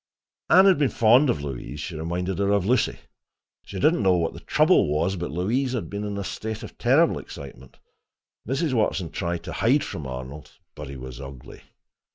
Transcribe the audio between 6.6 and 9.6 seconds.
of terrible excitement. Mrs. Watson tried to